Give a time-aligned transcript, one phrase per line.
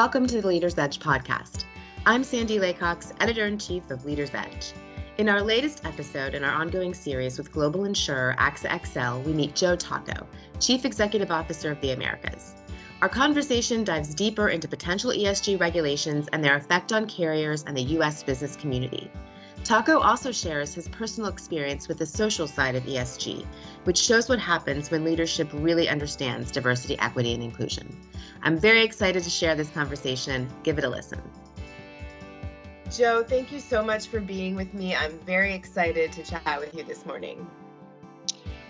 [0.00, 1.66] Welcome to the Leader's Edge podcast.
[2.06, 4.72] I'm Sandy Laycox, editor in chief of Leader's Edge.
[5.18, 9.54] In our latest episode in our ongoing series with global insurer AXA XL, we meet
[9.54, 10.26] Joe Tocco,
[10.58, 12.54] Chief Executive Officer of the Americas.
[13.02, 17.82] Our conversation dives deeper into potential ESG regulations and their effect on carriers and the
[17.98, 18.22] U.S.
[18.22, 19.10] business community.
[19.64, 23.44] Tocco also shares his personal experience with the social side of ESG,
[23.84, 27.94] which shows what happens when leadership really understands diversity, equity, and inclusion.
[28.42, 30.48] I'm very excited to share this conversation.
[30.62, 31.20] Give it a listen.
[32.90, 34.96] Joe, thank you so much for being with me.
[34.96, 37.46] I'm very excited to chat with you this morning.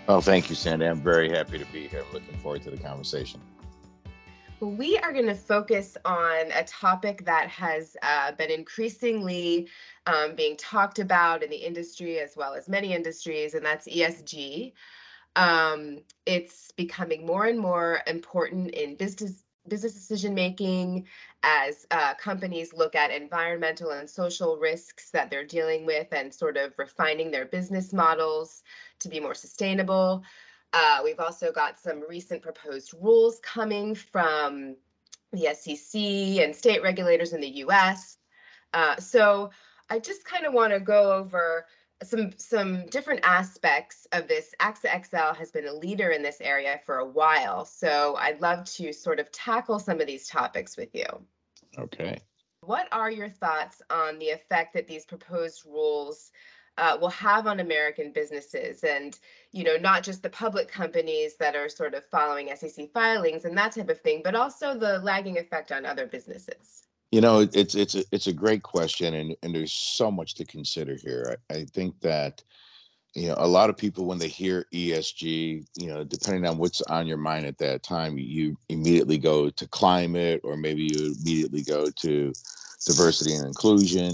[0.07, 0.85] Oh, thank you, Sandy.
[0.85, 2.03] I'm very happy to be here.
[2.05, 3.39] I'm Looking forward to the conversation.
[4.61, 9.67] We are going to focus on a topic that has uh, been increasingly
[10.05, 14.73] um, being talked about in the industry as well as many industries, and that's ESG.
[15.35, 21.05] Um, it's becoming more and more important in business business decision making
[21.43, 26.57] as uh, companies look at environmental and social risks that they're dealing with and sort
[26.57, 28.63] of refining their business models
[28.99, 30.23] to be more sustainable.
[30.73, 34.75] Uh, we've also got some recent proposed rules coming from
[35.33, 36.01] the SEC
[36.43, 38.17] and state regulators in the US.
[38.73, 39.49] Uh, so
[39.89, 41.65] I just kind of want to go over
[42.03, 44.53] some some different aspects of this.
[44.59, 48.65] AXA XL has been a leader in this area for a while, so I'd love
[48.75, 51.05] to sort of tackle some of these topics with you.
[51.77, 52.17] Okay.
[52.61, 56.31] What are your thoughts on the effect that these proposed rules
[56.77, 59.19] uh, will have on American businesses, and
[59.51, 63.57] you know, not just the public companies that are sort of following SEC filings and
[63.57, 66.83] that type of thing, but also the lagging effect on other businesses?
[67.11, 70.45] You know, it's it's a, it's a great question, and and there's so much to
[70.45, 71.37] consider here.
[71.49, 72.41] I, I think that
[73.13, 76.81] you know a lot of people when they hear ESG, you know, depending on what's
[76.83, 81.63] on your mind at that time, you immediately go to climate, or maybe you immediately
[81.63, 82.31] go to
[82.85, 84.13] diversity and inclusion.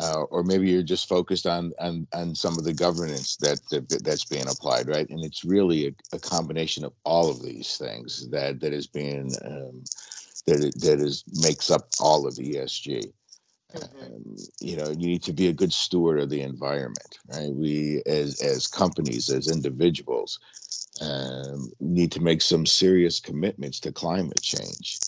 [0.00, 4.02] Uh, or maybe you're just focused on, on on some of the governance that, that
[4.02, 5.08] that's being applied, right?
[5.08, 9.30] And it's really a, a combination of all of these things that that is being
[9.44, 9.84] um,
[10.46, 13.12] that that is makes up all of ESG.
[13.74, 14.04] Mm-hmm.
[14.04, 17.52] Um, you know, you need to be a good steward of the environment, right?
[17.52, 20.38] We, as as companies, as individuals,
[21.00, 24.98] um, need to make some serious commitments to climate change.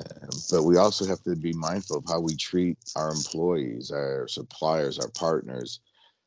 [0.00, 4.26] Um, but we also have to be mindful of how we treat our employees, our
[4.28, 5.80] suppliers, our partners.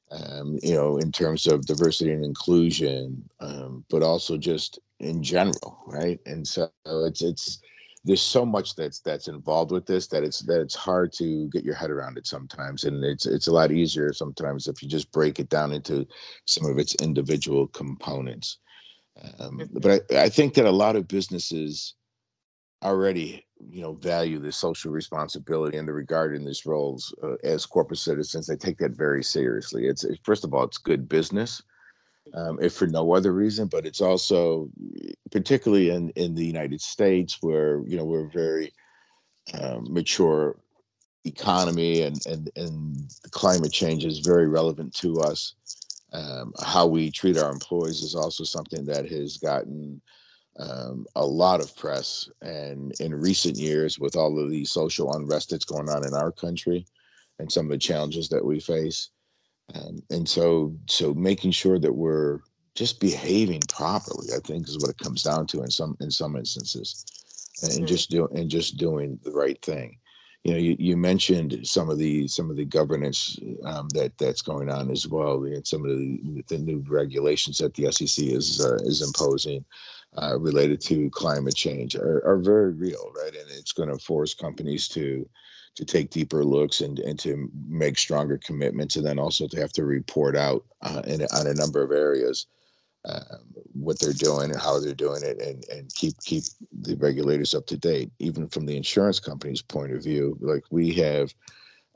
[0.09, 5.83] Um, you know, in terms of diversity and inclusion, um, but also just in general,
[5.85, 6.17] right?
[6.25, 7.59] And so it's it's
[8.07, 11.66] there's so much that's that's involved with this that it's that it's hard to get
[11.66, 15.11] your head around it sometimes and it's it's a lot easier sometimes if you just
[15.11, 16.07] break it down into
[16.45, 18.59] some of its individual components
[19.39, 19.79] um, mm-hmm.
[19.79, 21.95] but I, I think that a lot of businesses
[22.81, 27.66] already you know value the social responsibility and the regard in these roles uh, as
[27.66, 31.62] corporate citizens they take that very seriously it's first of all it's good business
[32.34, 34.69] um, if for no other reason, but it's also
[35.31, 38.73] particularly in in the United States where you know we're very
[39.59, 40.57] um, mature
[41.25, 45.53] economy and and and climate change is very relevant to us.
[46.13, 50.01] Um, how we treat our employees is also something that has gotten
[50.59, 55.51] um, a lot of press, and in recent years, with all of the social unrest
[55.51, 56.85] that's going on in our country,
[57.40, 59.09] and some of the challenges that we face,
[59.73, 62.40] and and so so making sure that we're
[62.75, 66.35] just behaving properly i think is what it comes down to in some in some
[66.35, 67.06] instances
[67.63, 67.85] and mm-hmm.
[67.85, 69.97] just do and just doing the right thing
[70.44, 74.41] you know you, you mentioned some of the some of the governance um, that that's
[74.41, 78.63] going on as well and some of the, the new regulations that the sec is
[78.63, 79.66] uh, is imposing
[80.16, 83.35] uh, related to climate change are, are very real right?
[83.35, 85.28] And it's going to force companies to
[85.75, 89.72] to take deeper looks and, and to make stronger commitments and then also to have
[89.72, 92.47] to report out uh, in, on a number of areas
[93.06, 93.22] um,
[93.73, 96.44] what they're doing and how they're doing it and, and keep keep
[96.81, 98.09] the regulators up to date.
[98.19, 101.33] Even from the insurance company's point of view like we have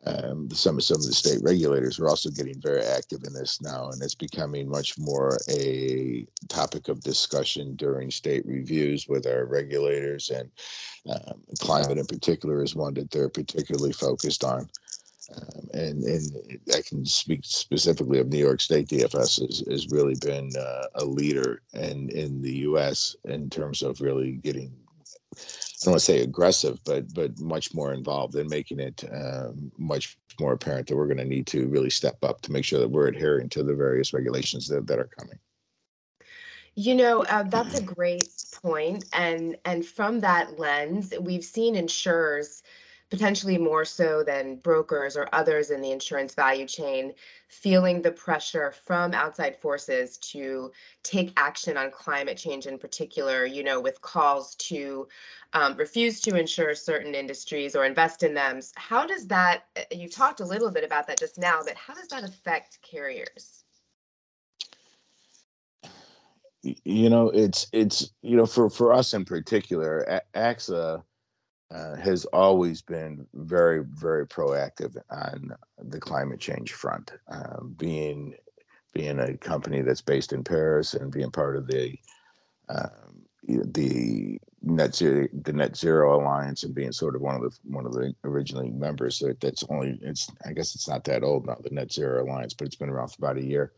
[0.06, 3.89] um, some some of the state regulators are also getting very active in this now,
[3.89, 10.31] and it's becoming much more a topic of discussion during state reviews with our regulators,
[10.31, 10.50] and
[11.07, 14.68] um, climate in particular is one that they're particularly focused on.
[15.36, 18.88] Um, and and I can speak specifically of New York State.
[18.88, 23.15] DFS has, has really been uh, a leader in in the U.S.
[23.25, 24.74] in terms of really getting
[25.83, 30.18] don't want to say aggressive, but but much more involved in making it um, much
[30.39, 32.89] more apparent that we're going to need to really step up to make sure that
[32.89, 35.39] we're adhering to the various regulations that, that are coming.
[36.75, 38.30] You know, uh, that's a great
[38.62, 42.63] point, and and from that lens, we've seen insurers,
[43.12, 47.13] potentially more so than brokers or others in the insurance value chain,
[47.50, 50.72] feeling the pressure from outside forces to
[51.04, 55.08] take action on climate change in particular, you know, with calls to
[55.52, 58.62] um, refuse to insure certain industries or invest in them.
[58.75, 61.94] How does that, uh, you talked a little bit about that just now, but how
[61.94, 63.66] does that affect carriers?
[66.63, 71.04] you know it's it's you know for for us in particular axa
[71.74, 78.34] uh, has always been very very proactive on the climate change front um, being
[78.94, 81.96] being a company that's based in paris and being part of the
[82.70, 87.52] um, the net zero the net zero alliance and being sort of one of the
[87.64, 91.48] one of the originally members that, that's only it's i guess it's not that old
[91.48, 93.74] now the net zero alliance but it's been around for about a year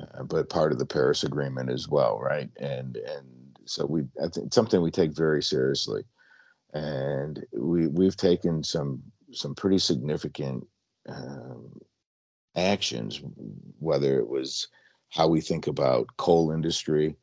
[0.00, 2.48] uh, but part of the Paris Agreement as well, right?
[2.58, 3.26] And and
[3.64, 6.04] so we I think something we take very seriously,
[6.74, 10.66] and we we've taken some some pretty significant
[11.08, 11.70] um,
[12.56, 13.22] actions,
[13.78, 14.68] whether it was
[15.10, 17.16] how we think about coal industry.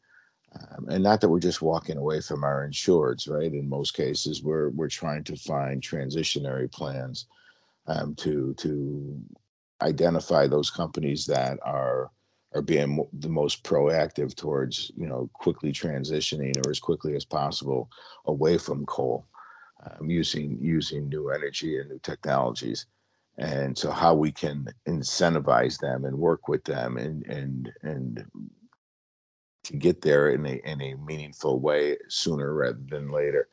[0.55, 3.51] Um, and not that we're just walking away from our insureds, right?
[3.51, 7.27] In most cases, we're we're trying to find transitionary plans
[7.87, 9.21] um, to to
[9.81, 12.09] identify those companies that are
[12.53, 17.89] are being the most proactive towards you know quickly transitioning or as quickly as possible
[18.25, 19.27] away from coal
[19.85, 22.85] um, using using new energy and new technologies.
[23.37, 28.25] And so how we can incentivize them and work with them and and and
[29.65, 33.47] to get there in a in a meaningful way sooner rather than later.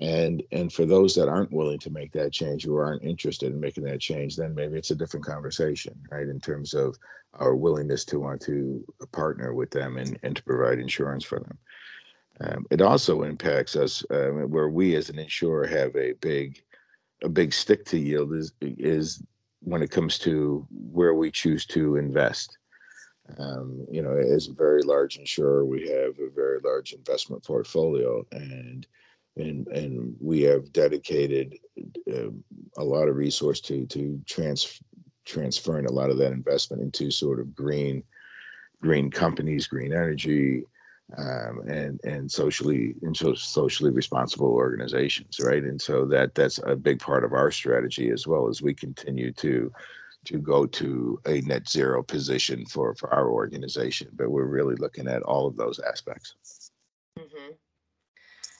[0.00, 3.60] And and for those that aren't willing to make that change who aren't interested in
[3.60, 6.96] making that change then maybe it's a different conversation right in terms of
[7.34, 11.58] our willingness to want to partner with them and, and to provide insurance for them
[12.40, 16.62] um, it also impacts us um, where we as an insurer have a big
[17.24, 19.22] a big stick to yield is is
[19.60, 22.56] when it comes to where we choose to invest.
[23.38, 28.24] Um, you know as a very large insurer we have a very large investment portfolio
[28.32, 28.86] and
[29.36, 31.54] and and we have dedicated
[32.10, 32.30] uh,
[32.78, 34.80] a lot of resource to to trans
[35.26, 38.02] transferring a lot of that investment into sort of green
[38.80, 40.62] green companies, green energy,
[41.16, 45.62] um, and and socially and so socially responsible organizations, right?
[45.62, 49.32] And so that that's a big part of our strategy as well as we continue
[49.32, 49.72] to
[50.26, 54.08] to go to a net zero position for for our organization.
[54.12, 56.70] But we're really looking at all of those aspects.
[57.18, 57.52] Mm-hmm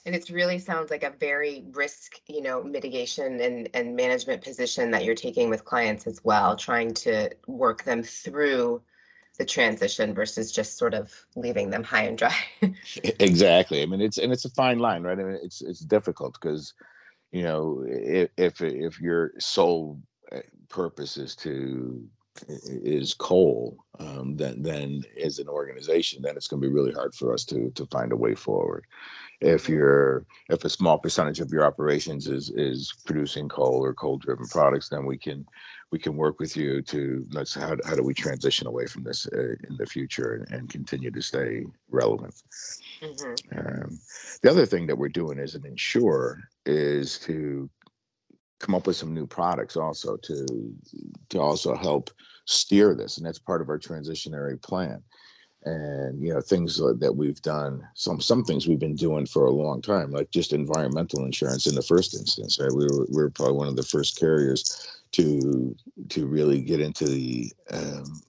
[0.05, 4.91] and it really sounds like a very risk you know mitigation and, and management position
[4.91, 8.81] that you're taking with clients as well trying to work them through
[9.39, 12.35] the transition versus just sort of leaving them high and dry.
[13.19, 13.81] Exactly.
[13.81, 15.17] I mean it's and it's a fine line right?
[15.17, 16.73] I mean it's it's difficult because
[17.31, 19.99] you know if if, if your sole
[20.31, 22.05] uh, purpose is to
[22.47, 27.13] is coal um, then then as an organization then it's going to be really hard
[27.13, 28.85] for us to to find a way forward
[29.41, 29.73] if mm-hmm.
[29.73, 34.47] you're if a small percentage of your operations is is producing coal or coal driven
[34.47, 35.45] products then we can
[35.91, 39.27] we can work with you to let's how, how do we transition away from this
[39.33, 42.35] uh, in the future and, and, continue to stay relevant
[43.01, 43.59] mm-hmm.
[43.59, 43.99] um,
[44.41, 47.69] the other thing that we're doing as an insurer is to
[48.59, 50.45] come up with some new products also to
[51.29, 52.11] to also help
[52.45, 55.01] steer this and that's part of our transitionary plan.
[55.65, 59.51] And you know things that we've done some some things we've been doing for a
[59.51, 62.71] long time like just environmental insurance in the first instance right?
[62.71, 65.75] We were, we were probably one of the first carriers to
[66.07, 68.21] to really get into the um,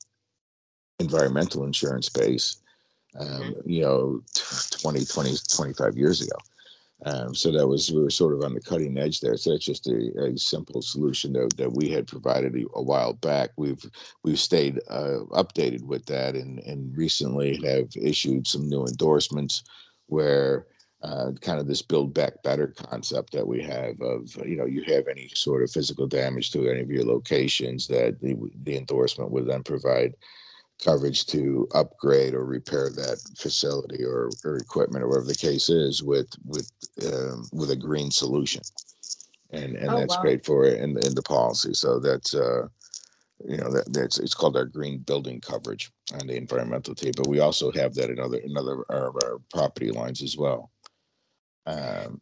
[0.99, 2.63] environmental insurance space
[3.19, 3.71] um, mm-hmm.
[3.71, 4.23] you know
[4.83, 6.37] 20 20 25 years ago
[7.07, 9.37] um, so that was we were sort of on the cutting edge there.
[9.37, 13.15] So that's just a, a simple solution that, that we had provided a, a while
[13.15, 13.51] back.
[13.57, 13.83] We've
[14.23, 19.63] we've stayed uh, updated with that, and and recently have issued some new endorsements
[20.07, 20.67] where
[21.03, 24.83] uh, kind of this build back better concept that we have of you know you
[24.83, 29.31] have any sort of physical damage to any of your locations that the, the endorsement
[29.31, 30.15] would then provide
[30.81, 36.03] coverage to upgrade or repair that facility or, or equipment or whatever the case is
[36.03, 36.71] with with
[37.07, 38.63] um, with a green solution.
[39.51, 40.23] And and oh, that's wow.
[40.23, 41.75] paid for in, in the policy.
[41.75, 42.69] So that's uh
[43.45, 47.27] you know that that's it's called our green building coverage on the environmental team but
[47.27, 50.71] we also have that in other in other of our property lines as well.
[51.67, 52.21] Um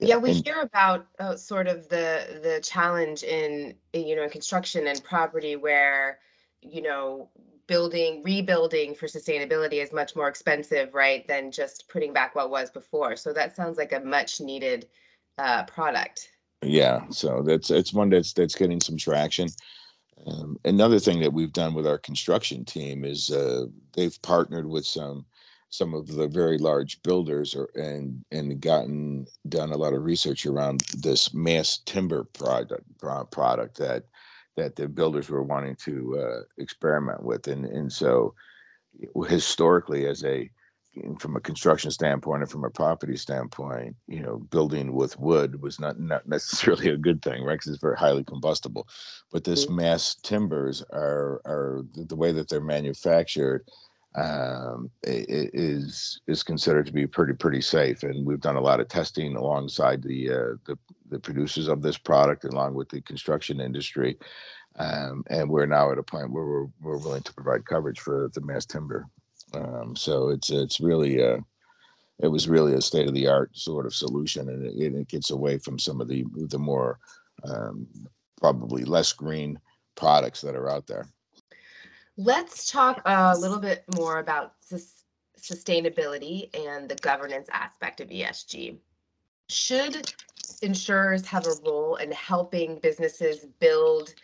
[0.00, 5.02] yeah, we hear about uh, sort of the the challenge in you know construction and
[5.02, 6.20] property where
[6.62, 7.30] you know
[7.68, 12.70] building, rebuilding for sustainability is much more expensive, right, than just putting back what was
[12.70, 13.14] before.
[13.14, 14.88] So that sounds like a much needed
[15.38, 16.30] uh, product.
[16.62, 19.48] Yeah, so that's it's one that's that's getting some traction.
[20.26, 24.84] Um, another thing that we've done with our construction team is uh, they've partnered with
[24.84, 25.24] some
[25.70, 30.46] some of the very large builders or, and and gotten done a lot of research
[30.46, 32.84] around this mass timber product
[33.30, 34.04] product that
[34.58, 38.34] that the builders were wanting to uh, experiment with and and so
[39.28, 40.50] historically as a
[41.20, 45.78] from a construction standpoint and from a property standpoint, you know, building with wood was
[45.78, 47.54] not not necessarily a good thing, right?
[47.54, 48.88] Because it's very highly combustible.
[49.32, 49.76] But this mm-hmm.
[49.76, 53.64] mass timbers are are the way that they're manufactured
[54.18, 58.02] um, is is considered to be pretty pretty safe.
[58.02, 60.78] And we've done a lot of testing alongside the uh, the,
[61.10, 64.16] the producers of this product, along with the construction industry.
[64.76, 68.30] Um, and we're now at a point where we're, we're willing to provide coverage for
[68.32, 69.08] the mass timber
[69.54, 71.40] um, so it's it's really a, uh,
[72.20, 75.30] it was really a state of the art sort of solution, and it, it, gets
[75.30, 76.98] away from some of the the more
[77.44, 77.86] um,
[78.40, 79.58] probably less green
[79.94, 81.08] products that are out there.
[82.20, 85.04] Let's talk a little bit more about sus-
[85.40, 88.76] sustainability and the governance aspect of ESG.
[89.48, 90.12] Should
[90.60, 94.14] insurers have a role in helping businesses build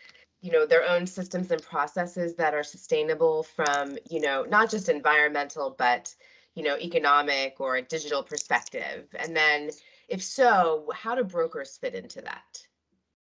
[0.40, 4.88] you know their own systems and processes that are sustainable from you know not just
[4.88, 6.12] environmental but
[6.56, 9.06] you know economic or a digital perspective?
[9.16, 9.70] And then
[10.08, 12.58] if so how do brokers fit into that?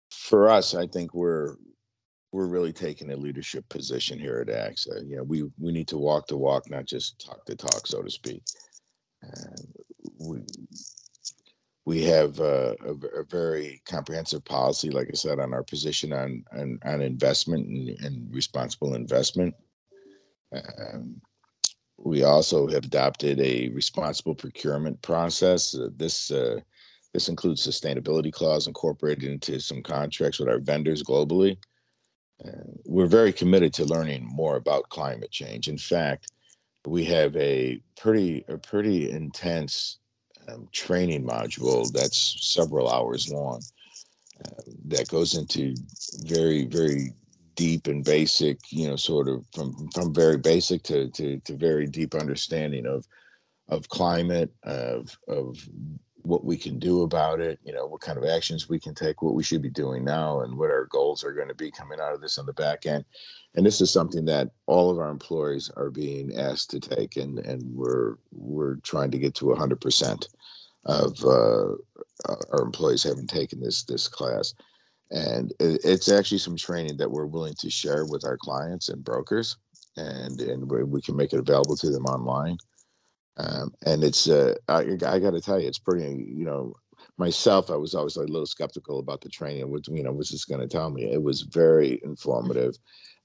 [0.09, 1.57] For us i think we're
[2.33, 5.07] we're really taking a leadership position here at AXA.
[5.07, 8.01] You know, we we need to walk the walk, not just talk the talk, so
[8.01, 8.43] to speak.
[10.19, 10.39] We
[11.85, 16.43] we have a, a, a, very comprehensive policy, like I said, on our position on
[16.57, 19.53] on, on investment and, and, responsible investment.
[20.53, 21.21] Um,
[21.97, 25.75] we also have adopted a responsible procurement process.
[25.75, 26.59] Uh, this uh,
[27.13, 31.57] this includes sustainability clause incorporated into some contracts with our vendors globally.
[32.85, 35.67] We're very committed to learning more about climate change.
[35.67, 36.31] In fact,
[36.85, 39.99] we have a pretty a pretty intense
[40.47, 43.61] um, training module that's several hours long
[44.45, 45.75] uh, that goes into
[46.25, 47.13] very very
[47.55, 51.87] deep and basic you know sort of from from very basic to to, to very
[51.87, 53.07] deep understanding of
[53.69, 55.57] of climate of of
[56.23, 59.21] what we can do about it you know what kind of actions we can take
[59.21, 61.99] what we should be doing now and what our goals are going to be coming
[61.99, 63.05] out of this on the back end.
[63.55, 67.39] And this is something that all of our employees are being asked to take and
[67.39, 70.27] and we're we're trying to get to 100%
[70.85, 71.75] of uh,
[72.51, 74.53] our employees having taken this this class.
[75.11, 79.57] And it's actually some training that we're willing to share with our clients and brokers
[79.97, 82.57] and and we can make it available to them online
[83.37, 86.03] um, and it's uh, I, I got to tell you, it's pretty.
[86.03, 86.73] You know,
[87.17, 89.69] myself, I was always a little skeptical about the training.
[89.71, 91.11] What you know, was this going to tell me?
[91.11, 92.77] It was very informative.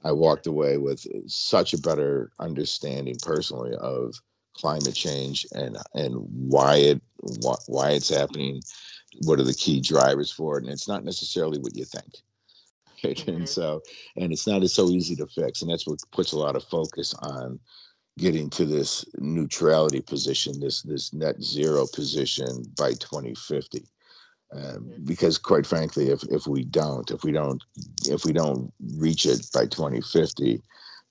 [0.05, 4.15] I walked away with such a better understanding personally of
[4.55, 7.03] climate change and and why it
[7.41, 8.63] why, why it's happening.
[9.23, 10.65] What are the key drivers for it?
[10.65, 12.15] And it's not necessarily what you think.
[13.05, 13.17] Right?
[13.17, 13.31] Mm-hmm.
[13.31, 13.81] And so,
[14.17, 15.63] and it's not as so easy to fix.
[15.63, 17.61] And that's what puts a lot of focus on
[18.19, 23.85] getting to this neutrality position, this this net zero position by 2050.
[24.51, 25.05] Um, mm-hmm.
[25.05, 27.63] because quite frankly, if if we don't, if we don't,
[28.07, 30.61] if we don't reach it by 2050,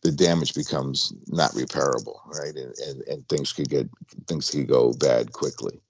[0.04, 2.56] the damage becomes not repairable, right?
[2.56, 3.90] And, and, and things could get
[4.28, 5.82] things could go bad quickly.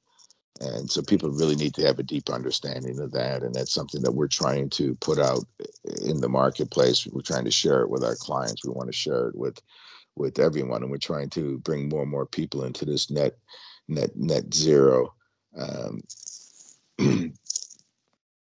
[0.60, 3.44] And so people really need to have a deep understanding of that.
[3.44, 5.46] And that's something that we're trying to put out
[6.04, 7.06] in the marketplace.
[7.06, 8.66] We're trying to share it with our clients.
[8.66, 9.62] We want to share it with
[10.18, 13.38] with everyone, and we're trying to bring more and more people into this net
[13.88, 15.14] net net zero
[15.58, 16.02] um,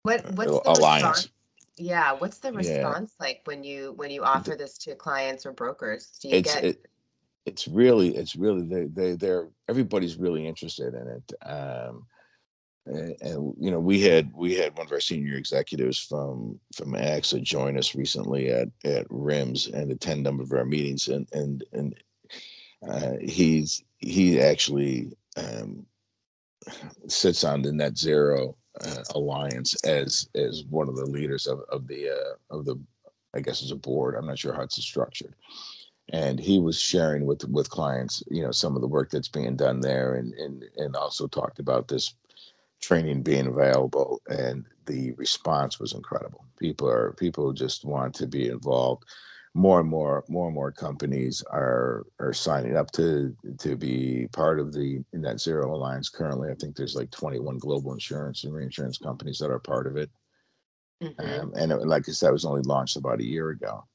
[0.03, 1.03] what what's the alliance.
[1.03, 1.29] Response?
[1.77, 3.25] Yeah, what's the response yeah.
[3.25, 6.11] like when you when you offer this to clients or brokers?
[6.21, 6.85] Do you it's, get it,
[7.45, 11.47] it's really it's really they they they're everybody's really interested in it.
[11.47, 12.05] Um,
[12.85, 17.41] and, you know we had we had one of our senior executives from from AXA
[17.41, 21.95] join us recently at at RIMS and attend number of our meetings and and and
[22.87, 25.85] uh, he's he actually um,
[27.07, 31.87] sits on the net zero uh, alliance as as one of the leaders of of
[31.87, 32.79] the uh, of the
[33.33, 34.15] I guess as a board.
[34.15, 35.35] I'm not sure how it's structured.
[36.11, 39.55] And he was sharing with with clients you know some of the work that's being
[39.55, 42.15] done there and and and also talked about this
[42.83, 46.45] training being available and the response was incredible.
[46.59, 49.05] People are people just want to be involved.
[49.55, 54.59] More and more more and more companies are are signing up to to be part
[54.59, 56.09] of the net zero alliance.
[56.09, 59.95] Currently i think there's like 21 global insurance and reinsurance companies that are part of
[59.95, 60.09] it.
[61.01, 61.41] Mm-hmm.
[61.41, 63.85] um, and it, like i said it was only launched about a year ago.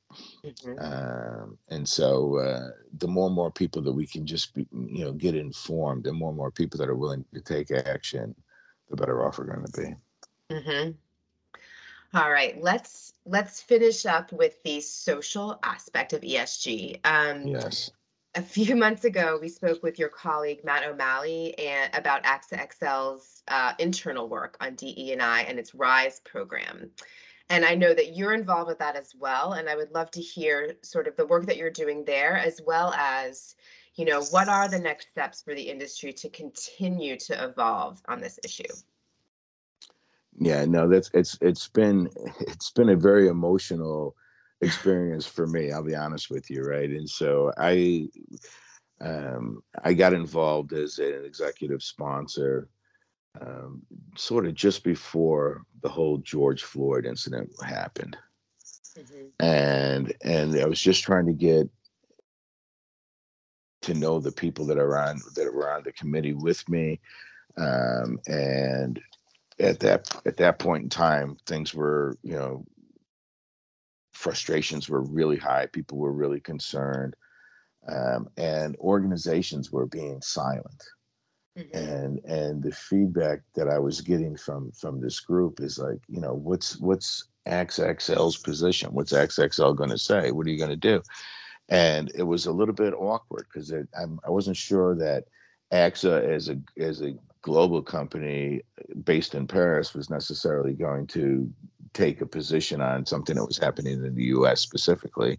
[0.44, 0.78] Mm-hmm.
[0.78, 5.04] um, and so uh, the more and more people that we can just be, you
[5.04, 8.34] know get informed and more and more people that are willing to take action
[8.90, 10.90] the better off we're going to be mm-hmm.
[12.14, 17.00] All right, let's let's finish up with the social aspect of ESG.
[17.04, 17.90] Um, yes.
[18.34, 23.42] A few months ago, we spoke with your colleague Matt O'Malley and about AXA XL's
[23.48, 26.90] uh, internal work on DE&I and its RISE program.
[27.50, 29.54] And I know that you're involved with that as well.
[29.54, 32.60] And I would love to hear sort of the work that you're doing there, as
[32.64, 33.54] well as,
[33.98, 38.20] you know, what are the next steps for the industry to continue to evolve on
[38.20, 38.62] this issue?
[40.40, 42.08] yeah no that's it's it's been
[42.40, 44.14] it's been a very emotional
[44.60, 48.08] experience for me i'll be honest with you right and so i
[49.00, 52.68] um i got involved as an executive sponsor
[53.40, 53.82] um,
[54.16, 58.16] sort of just before the whole george floyd incident happened
[58.98, 59.26] mm-hmm.
[59.38, 61.68] and and i was just trying to get
[63.82, 67.00] to know the people that are on that were on the committee with me
[67.58, 69.00] um, and
[69.60, 72.64] at that at that point in time, things were you know
[74.12, 75.66] frustrations were really high.
[75.66, 77.14] People were really concerned,
[77.88, 80.82] um, and organizations were being silent.
[81.58, 81.76] Mm-hmm.
[81.76, 86.20] And and the feedback that I was getting from from this group is like, you
[86.20, 88.92] know, what's what's AXA XL's position?
[88.92, 90.30] What's AXA XL going to say?
[90.30, 91.02] What are you going to do?
[91.68, 95.24] And it was a little bit awkward because I wasn't sure that
[95.72, 98.62] AXA as a as a global company
[99.04, 101.50] based in Paris was necessarily going to
[101.92, 104.60] take a position on something that was happening in the U.S.
[104.60, 105.38] specifically,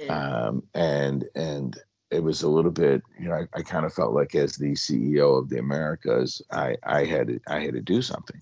[0.00, 0.10] mm.
[0.10, 4.14] um, and and it was a little bit, you know, I, I kind of felt
[4.14, 8.00] like as the CEO of the Americas, I I had to, I had to do
[8.00, 8.40] something,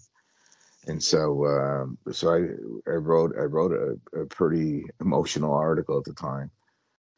[0.86, 6.04] and so um, so I I wrote I wrote a, a pretty emotional article at
[6.04, 6.50] the time,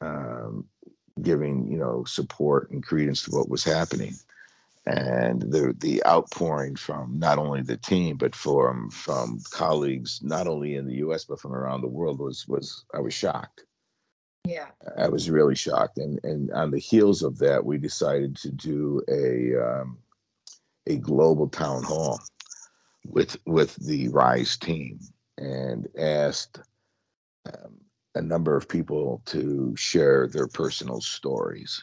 [0.00, 0.64] um,
[1.22, 4.14] giving you know support and credence to what was happening
[4.88, 10.76] and the the outpouring from not only the team but from from colleagues not only
[10.76, 11.24] in the U.S.
[11.24, 13.64] but from around the world was was I was shocked.
[14.46, 18.50] Yeah, I was really shocked, and and on the heels of that, we decided to
[18.50, 19.98] do a um,
[20.87, 22.18] a global town hall
[23.06, 25.00] with with the Rise team
[25.37, 26.61] and asked
[27.46, 27.74] um,
[28.18, 31.83] a number of people to share their personal stories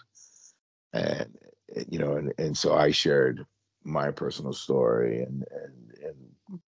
[0.93, 1.35] and
[1.75, 3.45] Eh, you know, and, and so I shared
[3.83, 6.59] my personal story and, and, and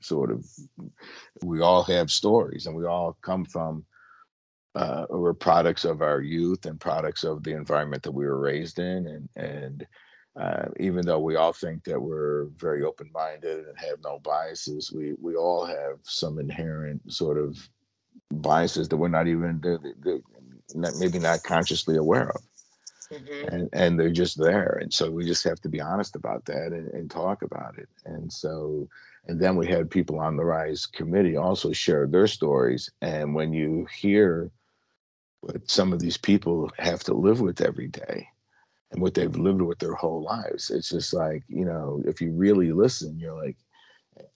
[0.00, 0.46] sort of,
[1.42, 3.84] we all have stories and we all come from,
[4.74, 8.78] uh, we're products of our youth and products of the environment that we were raised
[8.78, 9.06] in.
[9.06, 9.86] And, and,
[10.36, 15.14] uh, even though we all think that we're very open-minded and have no biases, we
[15.22, 17.56] we all have some inherent sort of
[18.30, 20.20] biases that we're not even they're, they're
[20.74, 22.42] not, maybe not consciously aware of.
[23.12, 23.54] Mm-hmm.
[23.54, 24.78] and and they're just there.
[24.80, 27.88] And so we just have to be honest about that and, and talk about it.
[28.06, 28.88] And so
[29.26, 32.90] and then we had people on the rise committee also share their stories.
[33.02, 34.50] And when you hear
[35.44, 38.26] what some of these people have to live with every day
[38.90, 42.30] and what they've lived with their whole lives it's just like you know if you
[42.30, 43.56] really listen you're like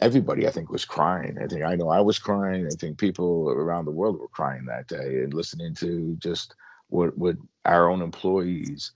[0.01, 3.49] everybody i think was crying i think i know i was crying i think people
[3.51, 6.55] around the world were crying that day and listening to just
[6.89, 8.93] what what our own employees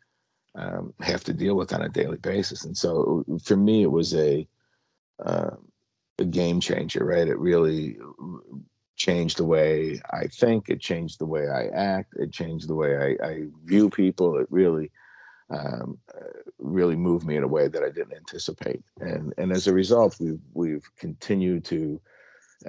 [0.54, 2.64] um, have to deal with on a daily basis.
[2.64, 4.46] And so for me, it was a
[5.24, 5.50] uh,
[6.18, 7.28] a game changer, right?
[7.28, 7.96] It really
[8.96, 10.68] changed the way I think.
[10.68, 12.14] It changed the way I act.
[12.16, 14.38] It changed the way I, I view people.
[14.38, 14.90] It really
[15.50, 15.98] um,
[16.58, 18.82] really moved me in a way that I didn't anticipate.
[19.00, 22.00] And and as a result, we've we've continued to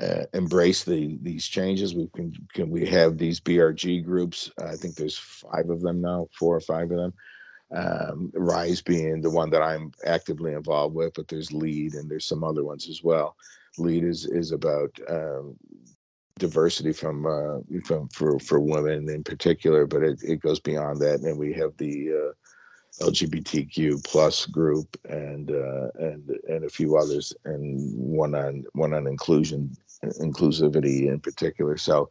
[0.02, 1.94] uh, embrace the these changes.
[1.94, 4.52] We can, can we have these BRG groups.
[4.62, 7.14] I think there's five of them now, four or five of them.
[7.76, 12.26] Um, Rise being the one that I'm actively involved with, but there's Lead and there's
[12.26, 13.36] some other ones as well.
[13.78, 15.56] Lead is is about um,
[16.40, 21.22] diversity from uh, from for for women in particular, but it, it goes beyond that.
[21.22, 22.32] And we have the uh,
[23.02, 29.08] LGBTQ plus group and uh, and and a few others, and one on one on
[29.08, 29.76] inclusion
[30.20, 31.78] inclusivity in particular.
[31.78, 32.10] So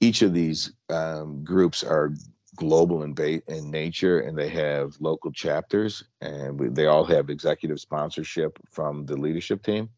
[0.00, 2.14] each of these um, groups are
[2.56, 7.30] global in, ba- in nature, and they have local chapters, and we, they all have
[7.30, 9.88] executive sponsorship from the leadership team,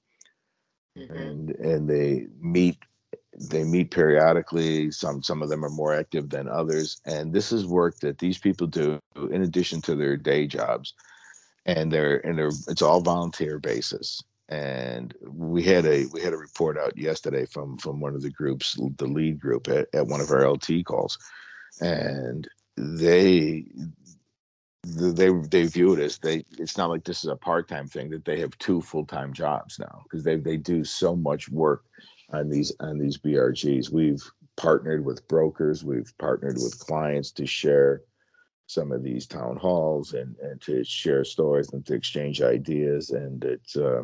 [0.97, 1.15] mm-hmm.
[1.15, 2.79] and and they meet
[3.39, 4.91] they meet periodically.
[4.91, 8.39] Some some of them are more active than others, and this is work that these
[8.39, 10.95] people do in addition to their day jobs,
[11.67, 14.23] and they're and they're it's all volunteer basis.
[14.49, 18.31] And we had a we had a report out yesterday from from one of the
[18.31, 21.19] groups, the lead group at, at one of our LT calls,
[21.81, 23.65] and they
[24.87, 28.25] they they view it as they it's not like this is a part-time thing that
[28.25, 31.85] they have two full-time jobs now because they they do so much work
[32.35, 33.91] on these on these BRGs.
[33.91, 34.23] We've
[34.57, 38.03] partnered with brokers, we've partnered with clients to share
[38.67, 43.11] some of these town halls and and to share stories and to exchange ideas.
[43.11, 44.03] And it's uh,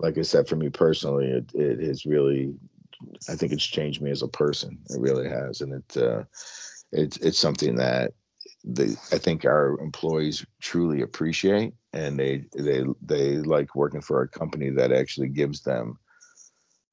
[0.00, 2.54] like I said, for me personally, it it has really,
[3.28, 4.78] I think it's changed me as a person.
[4.90, 6.24] It really has, and it uh,
[6.92, 8.12] it's it's something that
[8.64, 14.28] the I think our employees truly appreciate, and they they they like working for a
[14.28, 15.98] company that actually gives them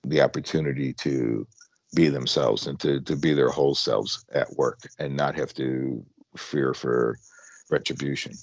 [0.03, 1.47] the opportunity to
[1.93, 6.03] be themselves and to, to be their whole selves at work and not have to
[6.37, 7.17] fear for
[7.69, 8.33] retribution.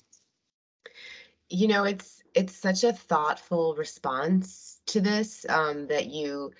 [1.50, 6.52] You know it's it's such a thoughtful response to this um, that you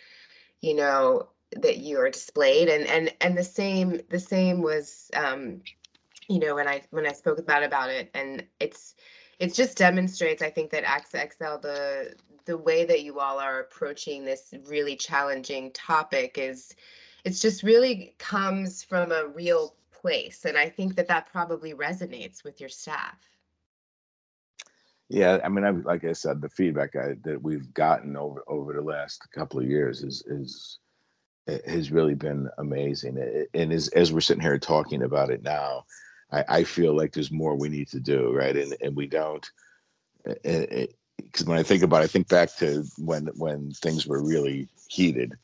[0.63, 2.69] you know that you are displayed.
[2.69, 5.61] And and and the same the same was um
[6.29, 8.11] you know when i when i spoke about about it.
[8.15, 8.95] And it's
[9.39, 12.15] it just demonstrates i think that AXA XL the
[12.49, 16.75] the way that you all are approaching this really challenging topic is
[17.27, 22.43] it's just really comes from a real place and i think that that probably resonates
[22.43, 23.19] with your staff.
[25.11, 28.73] Yeah i mean I, like i said the feedback I, that we've gotten over over
[28.73, 30.79] the last couple of years is is
[31.67, 35.85] has really been amazing and as, as we're sitting here talking about it now
[36.33, 38.57] I, I feel like there's more we need to do right?
[38.57, 39.47] And and we don't
[40.25, 44.22] it, because when I think about it, I think back to when when things were
[44.22, 45.35] really heated.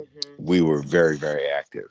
[0.00, 0.44] Mm-hmm.
[0.44, 1.88] We were very very active,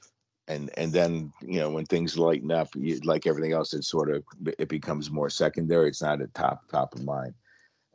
[0.48, 4.10] and and then you know when things lighten up, you, like everything else, it sort
[4.10, 4.24] of
[4.58, 5.90] it becomes more secondary.
[5.90, 7.34] It's not at top top of mind,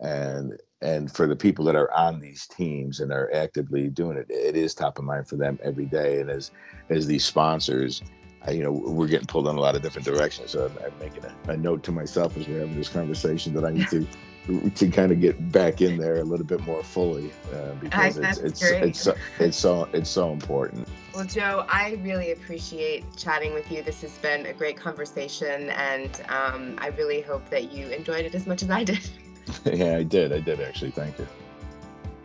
[0.01, 4.27] and and for the people that are on these teams and are actively doing it,
[4.29, 6.21] it is top of mind for them every day.
[6.21, 6.51] And as
[6.91, 8.03] as these sponsors,
[8.45, 10.51] I, you know, we're getting pulled in a lot of different directions.
[10.51, 13.65] So I'm, I'm making a, a note to myself as we're having this conversation that
[13.65, 14.07] I need to
[14.47, 18.39] to kind of get back in there a little bit more fully uh, because it's
[18.39, 20.89] it's, it's so, it's so it's so important.
[21.15, 23.83] Well, Joe, I really appreciate chatting with you.
[23.83, 28.35] This has been a great conversation, and um, I really hope that you enjoyed it
[28.35, 29.01] as much as I did.
[29.65, 30.33] yeah, I did.
[30.33, 30.91] I did actually.
[30.91, 31.27] Thank you.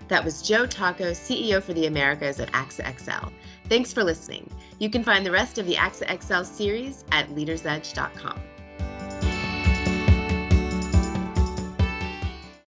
[0.07, 3.27] That was Joe Tocco, CEO for the Americas at AXA XL.
[3.67, 4.49] Thanks for listening.
[4.79, 8.39] You can find the rest of the AXA XL series at leadersedge.com.